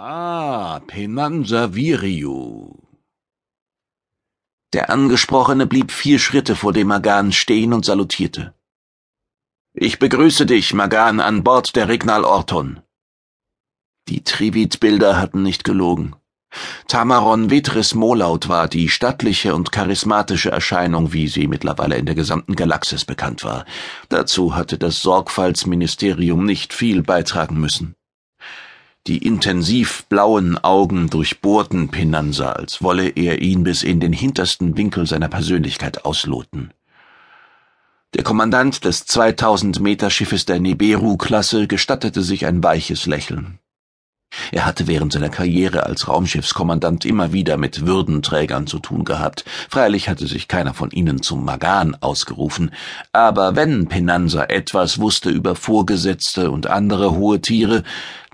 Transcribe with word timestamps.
Ah, 0.00 0.80
Penanza 0.86 1.74
Viriu. 1.74 2.70
Der 4.72 4.90
Angesprochene 4.90 5.66
blieb 5.66 5.90
vier 5.90 6.20
Schritte 6.20 6.54
vor 6.54 6.72
dem 6.72 6.86
Magan 6.86 7.32
stehen 7.32 7.72
und 7.72 7.84
salutierte. 7.84 8.54
Ich 9.74 9.98
begrüße 9.98 10.46
dich, 10.46 10.72
Magan, 10.72 11.18
an 11.18 11.42
Bord 11.42 11.74
der 11.74 11.88
Regnal 11.88 12.22
Orton. 12.22 12.80
Die 14.06 14.22
Trivit-Bilder 14.22 15.18
hatten 15.18 15.42
nicht 15.42 15.64
gelogen. 15.64 16.14
Tamaron 16.86 17.50
Vetris 17.50 17.96
Molaut 17.96 18.48
war 18.48 18.68
die 18.68 18.88
stattliche 18.88 19.52
und 19.56 19.72
charismatische 19.72 20.52
Erscheinung, 20.52 21.12
wie 21.12 21.26
sie 21.26 21.48
mittlerweile 21.48 21.96
in 21.96 22.06
der 22.06 22.14
gesamten 22.14 22.54
Galaxis 22.54 23.04
bekannt 23.04 23.42
war. 23.42 23.64
Dazu 24.08 24.54
hatte 24.54 24.78
das 24.78 25.02
Sorgfaltsministerium 25.02 26.46
nicht 26.46 26.72
viel 26.72 27.02
beitragen 27.02 27.58
müssen. 27.58 27.96
Die 29.06 29.18
intensiv 29.18 30.04
blauen 30.08 30.58
Augen 30.58 31.08
durchbohrten 31.08 31.88
Pinanza, 31.88 32.52
als 32.52 32.82
wolle 32.82 33.08
er 33.08 33.40
ihn 33.40 33.62
bis 33.62 33.82
in 33.82 34.00
den 34.00 34.12
hintersten 34.12 34.76
Winkel 34.76 35.06
seiner 35.06 35.28
Persönlichkeit 35.28 36.04
ausloten. 36.04 36.74
Der 38.14 38.24
Kommandant 38.24 38.84
des 38.84 39.06
2000 39.06 39.80
Meter 39.80 40.10
Schiffes 40.10 40.46
der 40.46 40.60
Nibiru-Klasse 40.60 41.66
gestattete 41.66 42.22
sich 42.22 42.46
ein 42.46 42.62
weiches 42.62 43.06
Lächeln. 43.06 43.58
Er 44.52 44.66
hatte 44.66 44.86
während 44.86 45.12
seiner 45.12 45.30
Karriere 45.30 45.84
als 45.84 46.08
Raumschiffskommandant 46.08 47.04
immer 47.04 47.32
wieder 47.32 47.56
mit 47.56 47.86
Würdenträgern 47.86 48.66
zu 48.66 48.78
tun 48.78 49.04
gehabt. 49.04 49.44
Freilich 49.68 50.08
hatte 50.08 50.26
sich 50.26 50.48
keiner 50.48 50.74
von 50.74 50.90
ihnen 50.90 51.22
zum 51.22 51.44
Magan 51.44 51.96
ausgerufen, 52.00 52.72
aber 53.12 53.56
wenn 53.56 53.88
Penanza 53.88 54.44
etwas 54.44 54.98
wusste 54.98 55.30
über 55.30 55.54
Vorgesetzte 55.54 56.50
und 56.50 56.66
andere 56.66 57.14
hohe 57.14 57.40
Tiere, 57.40 57.84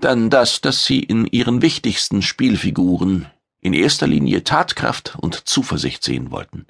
dann 0.01 0.29
das, 0.29 0.61
dass 0.61 0.85
sie 0.85 0.99
in 0.99 1.25
ihren 1.27 1.61
wichtigsten 1.61 2.21
Spielfiguren 2.21 3.27
in 3.61 3.73
erster 3.73 4.07
Linie 4.07 4.43
Tatkraft 4.43 5.15
und 5.19 5.47
Zuversicht 5.47 6.03
sehen 6.03 6.29
wollten. 6.29 6.67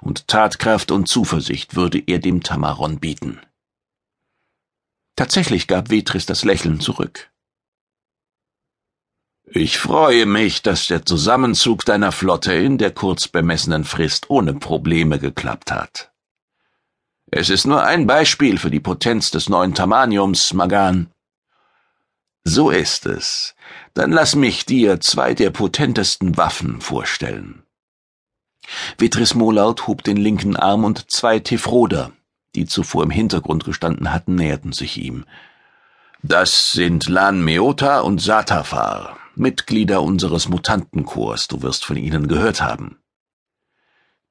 Und 0.00 0.28
Tatkraft 0.28 0.90
und 0.90 1.08
Zuversicht 1.08 1.74
würde 1.74 2.02
er 2.06 2.18
dem 2.18 2.42
Tamaron 2.42 3.00
bieten. 3.00 3.40
Tatsächlich 5.16 5.66
gab 5.66 5.88
Vetris 5.88 6.26
das 6.26 6.44
Lächeln 6.44 6.78
zurück. 6.78 7.30
Ich 9.50 9.78
freue 9.78 10.26
mich, 10.26 10.60
dass 10.60 10.88
der 10.88 11.06
Zusammenzug 11.06 11.84
deiner 11.86 12.12
Flotte 12.12 12.52
in 12.52 12.76
der 12.76 12.90
kurz 12.90 13.28
bemessenen 13.28 13.84
Frist 13.84 14.28
ohne 14.28 14.52
Probleme 14.52 15.18
geklappt 15.18 15.72
hat. 15.72 16.12
Es 17.30 17.48
ist 17.48 17.66
nur 17.66 17.82
ein 17.82 18.06
Beispiel 18.06 18.58
für 18.58 18.70
die 18.70 18.80
Potenz 18.80 19.30
des 19.30 19.48
neuen 19.48 19.74
Tamaniums, 19.74 20.52
Magan. 20.52 21.10
So 22.44 22.70
ist 22.70 23.06
es. 23.06 23.54
Dann 23.94 24.12
lass 24.12 24.34
mich 24.34 24.66
dir 24.66 25.00
zwei 25.00 25.32
der 25.32 25.50
potentesten 25.50 26.36
Waffen 26.36 26.80
vorstellen. 26.82 27.62
Vitris 28.98 29.34
Molaut 29.34 29.86
hob 29.86 30.04
den 30.04 30.18
linken 30.18 30.56
Arm 30.56 30.84
und 30.84 31.10
zwei 31.10 31.38
Tefroder, 31.38 32.12
die 32.54 32.66
zuvor 32.66 33.02
im 33.02 33.10
Hintergrund 33.10 33.64
gestanden 33.64 34.12
hatten, 34.12 34.34
näherten 34.34 34.72
sich 34.72 34.98
ihm. 34.98 35.24
Das 36.22 36.72
sind 36.72 37.08
Lan 37.08 37.42
Meota 37.42 38.00
und 38.00 38.20
Satafar, 38.20 39.18
Mitglieder 39.38 40.02
unseres 40.02 40.48
Mutantenchors, 40.48 41.48
du 41.48 41.62
wirst 41.62 41.84
von 41.84 41.96
ihnen 41.96 42.28
gehört 42.28 42.60
haben. 42.60 42.98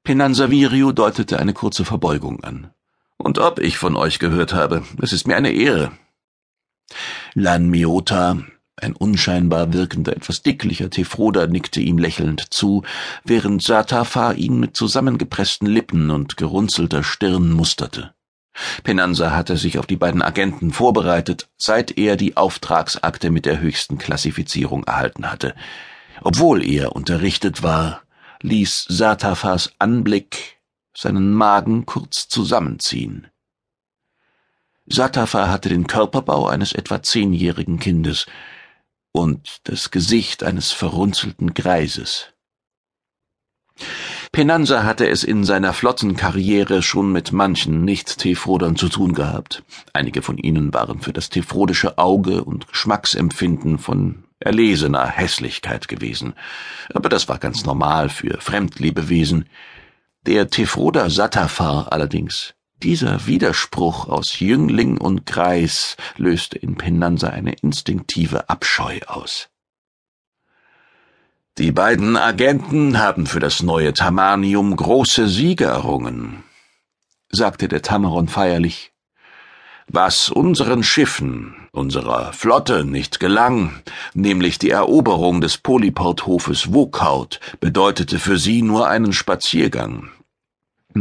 Penansavirio 0.04 0.92
deutete 0.92 1.38
eine 1.38 1.52
kurze 1.52 1.84
Verbeugung 1.84 2.42
an. 2.44 2.70
Und 3.16 3.38
ob 3.38 3.58
ich 3.58 3.78
von 3.78 3.96
euch 3.96 4.18
gehört 4.18 4.54
habe, 4.54 4.84
es 5.02 5.12
ist 5.12 5.26
mir 5.26 5.36
eine 5.36 5.50
Ehre. 5.50 5.92
Lan 7.34 7.68
Miota, 7.68 8.38
ein 8.76 8.94
unscheinbar 8.94 9.72
wirkender, 9.72 10.16
etwas 10.16 10.42
dicklicher 10.42 10.88
Tefroda, 10.88 11.46
nickte 11.46 11.80
ihm 11.80 11.98
lächelnd 11.98 12.52
zu, 12.54 12.84
während 13.24 13.62
Satafa 13.62 14.32
ihn 14.32 14.60
mit 14.60 14.76
zusammengepressten 14.76 15.66
Lippen 15.66 16.10
und 16.10 16.36
gerunzelter 16.36 17.02
Stirn 17.02 17.50
musterte. 17.50 18.14
Penanza 18.82 19.30
hatte 19.32 19.56
sich 19.56 19.78
auf 19.78 19.86
die 19.86 19.96
beiden 19.96 20.22
Agenten 20.22 20.72
vorbereitet, 20.72 21.48
seit 21.56 21.96
er 21.98 22.16
die 22.16 22.36
Auftragsakte 22.36 23.30
mit 23.30 23.46
der 23.46 23.60
höchsten 23.60 23.98
Klassifizierung 23.98 24.84
erhalten 24.84 25.30
hatte. 25.30 25.54
Obwohl 26.22 26.64
er 26.64 26.96
unterrichtet 26.96 27.62
war, 27.62 28.02
ließ 28.42 28.86
Satafas 28.88 29.72
Anblick 29.78 30.58
seinen 30.96 31.32
Magen 31.32 31.86
kurz 31.86 32.28
zusammenziehen. 32.28 33.28
Satafa 34.86 35.48
hatte 35.48 35.68
den 35.68 35.86
Körperbau 35.86 36.48
eines 36.48 36.72
etwa 36.72 37.02
zehnjährigen 37.02 37.78
Kindes 37.78 38.26
und 39.12 39.60
das 39.64 39.90
Gesicht 39.90 40.42
eines 40.42 40.72
verrunzelten 40.72 41.54
Greises. 41.54 42.32
Penanza 44.32 44.84
hatte 44.84 45.08
es 45.08 45.24
in 45.24 45.44
seiner 45.44 45.72
Flottenkarriere 45.72 46.82
schon 46.82 47.12
mit 47.12 47.32
manchen 47.32 47.84
Nicht-Tefrodern 47.84 48.76
zu 48.76 48.88
tun 48.88 49.14
gehabt. 49.14 49.64
Einige 49.92 50.22
von 50.22 50.38
ihnen 50.38 50.72
waren 50.74 51.00
für 51.00 51.12
das 51.12 51.30
tefrodische 51.30 51.98
Auge 51.98 52.44
und 52.44 52.68
Geschmacksempfinden 52.68 53.78
von 53.78 54.24
erlesener 54.40 55.06
Hässlichkeit 55.06 55.88
gewesen. 55.88 56.34
Aber 56.94 57.08
das 57.08 57.28
war 57.28 57.38
ganz 57.38 57.64
normal 57.64 58.08
für 58.08 58.40
Fremdlebewesen. 58.40 59.46
Der 60.26 60.48
Tefroder 60.48 61.10
Satafar 61.10 61.92
allerdings, 61.92 62.54
dieser 62.82 63.26
Widerspruch 63.26 64.08
aus 64.08 64.38
Jüngling 64.38 64.98
und 64.98 65.26
Greis, 65.26 65.96
löste 66.16 66.58
in 66.58 66.76
Penanza 66.76 67.28
eine 67.30 67.54
instinktive 67.54 68.48
Abscheu 68.48 69.00
aus. 69.06 69.48
Die 71.58 71.72
beiden 71.72 72.16
Agenten 72.16 73.00
haben 73.00 73.26
für 73.26 73.40
das 73.40 73.64
neue 73.64 73.92
Tamanium 73.92 74.76
große 74.76 75.26
Siege 75.26 75.64
errungen, 75.64 76.44
sagte 77.30 77.66
der 77.66 77.82
Tamaron 77.82 78.28
feierlich. 78.28 78.92
Was 79.88 80.28
unseren 80.28 80.84
Schiffen, 80.84 81.56
unserer 81.72 82.32
Flotte 82.32 82.84
nicht 82.84 83.18
gelang, 83.18 83.72
nämlich 84.14 84.60
die 84.60 84.70
Eroberung 84.70 85.40
des 85.40 85.58
Polyporthofes 85.58 86.72
Wokaut, 86.72 87.40
bedeutete 87.58 88.20
für 88.20 88.38
sie 88.38 88.62
nur 88.62 88.86
einen 88.86 89.12
Spaziergang. 89.12 90.10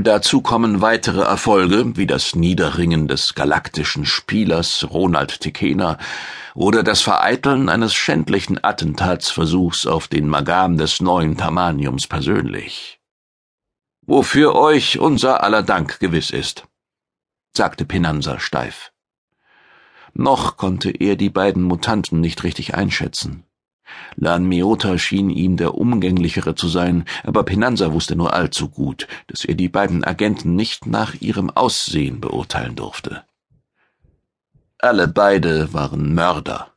Dazu 0.03 0.41
kommen 0.41 0.81
weitere 0.81 1.21
Erfolge, 1.21 1.95
wie 1.95 2.07
das 2.07 2.35
Niederringen 2.35 3.07
des 3.07 3.35
galaktischen 3.35 4.05
Spielers 4.05 4.85
Ronald 4.91 5.39
Tekena 5.39 5.97
oder 6.53 6.83
das 6.83 7.01
Vereiteln 7.01 7.69
eines 7.69 7.93
schändlichen 7.93 8.63
Attentatsversuchs 8.63 9.87
auf 9.87 10.07
den 10.07 10.27
Magam 10.27 10.77
des 10.77 11.01
neuen 11.01 11.37
Tamaniums 11.37 12.07
persönlich. 12.07 12.99
Wofür 14.05 14.55
euch 14.55 14.99
unser 14.99 15.43
aller 15.43 15.63
Dank 15.63 15.99
gewiss 15.99 16.31
ist, 16.31 16.67
sagte 17.55 17.85
Penanza 17.85 18.39
steif. 18.39 18.91
Noch 20.13 20.57
konnte 20.57 20.91
er 20.91 21.15
die 21.15 21.29
beiden 21.29 21.63
Mutanten 21.63 22.19
nicht 22.19 22.43
richtig 22.43 22.75
einschätzen. 22.75 23.46
Lanmeota 24.15 24.97
schien 24.97 25.29
ihm 25.29 25.57
der 25.57 25.75
umgänglichere 25.75 26.55
zu 26.55 26.67
sein, 26.67 27.05
aber 27.23 27.43
Penanza 27.43 27.93
wusste 27.93 28.15
nur 28.15 28.33
allzu 28.33 28.69
gut, 28.69 29.07
dass 29.27 29.45
er 29.45 29.55
die 29.55 29.69
beiden 29.69 30.03
Agenten 30.03 30.55
nicht 30.55 30.85
nach 30.85 31.15
ihrem 31.21 31.49
Aussehen 31.49 32.21
beurteilen 32.21 32.75
durfte. 32.75 33.23
Alle 34.79 35.07
beide 35.07 35.73
waren 35.73 36.13
Mörder. 36.13 36.71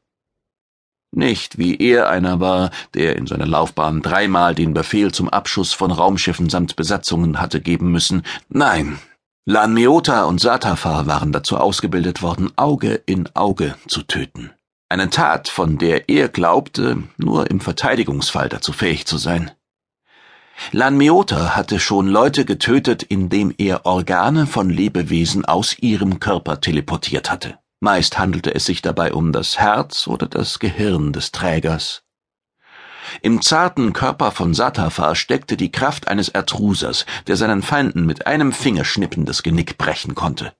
Nicht 1.13 1.59
wie 1.59 1.77
er 1.77 2.09
einer 2.09 2.39
war, 2.39 2.71
der 2.95 3.17
in 3.17 3.27
seiner 3.27 3.47
Laufbahn 3.47 4.01
dreimal 4.01 4.55
den 4.55 4.75
Befehl 4.75 5.13
zum 5.13 5.29
Abschuss 5.29 5.73
von 5.73 5.91
Raumschiffen 5.91 6.49
samt 6.49 6.77
Besatzungen 6.77 7.41
hatte 7.41 7.61
geben 7.61 7.91
müssen. 7.91 8.23
Nein, 8.49 8.99
Lanmeota 9.45 10.25
und 10.25 10.41
Satafar 10.41 11.07
waren 11.07 11.33
dazu 11.33 11.57
ausgebildet 11.57 12.23
worden, 12.23 12.53
Auge 12.57 12.95
in 13.07 13.29
Auge 13.35 13.75
zu 13.89 14.03
töten. 14.03 14.53
Eine 14.91 15.09
Tat, 15.09 15.49
von 15.49 15.79
der 15.79 16.09
er 16.09 16.29
glaubte, 16.29 17.05
nur 17.17 17.49
im 17.49 17.61
Verteidigungsfall 17.61 18.49
dazu 18.49 18.73
fähig 18.73 19.07
zu 19.07 19.19
sein. 19.19 19.53
Lanmeota 20.73 21.55
hatte 21.55 21.79
schon 21.79 22.09
Leute 22.09 22.45
getötet, 22.45 23.05
indem 23.05 23.55
er 23.57 23.87
Organe 23.87 24.49
von 24.49 24.69
Lebewesen 24.69 25.45
aus 25.45 25.79
ihrem 25.79 26.19
Körper 26.19 26.61
teleportiert 26.61 27.31
hatte. 27.31 27.61
Meist 27.79 28.19
handelte 28.19 28.53
es 28.53 28.67
sich 28.67 28.83
dabei 28.83 29.13
um 29.13 29.31
das 29.31 29.61
Herz 29.61 30.09
oder 30.09 30.27
das 30.27 30.59
Gehirn 30.59 31.13
des 31.13 31.31
Trägers. 31.31 32.03
Im 33.23 33.43
zarten 33.43 33.93
Körper 33.93 34.33
von 34.33 34.55
Satafar 34.55 35.15
steckte 35.15 35.57
die 35.57 35.71
Kraft 35.71 36.09
eines 36.09 36.29
Ertrusers, 36.31 37.07
der 37.29 37.37
seinen 37.37 37.63
Feinden 37.63 38.07
mit 38.07 38.27
einem 38.27 38.53
Fingerschnippen 38.53 39.25
das 39.25 39.45
Genick 39.45 39.79
brechen 39.79 40.17
konnte. 40.17 40.53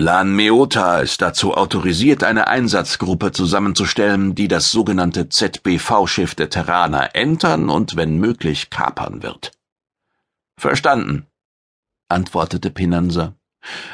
Lan 0.00 0.34
Meota 0.34 1.00
ist 1.00 1.20
dazu 1.20 1.52
autorisiert, 1.52 2.24
eine 2.24 2.46
Einsatzgruppe 2.46 3.32
zusammenzustellen, 3.32 4.34
die 4.34 4.48
das 4.48 4.72
sogenannte 4.72 5.28
ZBV-Schiff 5.28 6.34
der 6.34 6.48
Terraner 6.48 7.14
entern 7.14 7.68
und 7.68 7.96
wenn 7.96 8.16
möglich 8.16 8.70
kapern 8.70 9.22
wird. 9.22 9.52
Verstanden, 10.56 11.26
antwortete 12.08 12.70
Pinanza. 12.70 13.34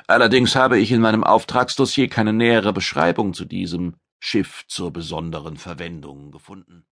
Allerdings 0.06 0.54
habe 0.54 0.78
ich 0.78 0.92
in 0.92 1.00
meinem 1.00 1.24
Auftragsdossier 1.24 2.08
keine 2.08 2.32
nähere 2.32 2.72
Beschreibung 2.72 3.34
zu 3.34 3.44
diesem 3.44 3.96
Schiff 4.20 4.62
zur 4.68 4.92
besonderen 4.92 5.56
Verwendung 5.56 6.30
gefunden. 6.30 6.86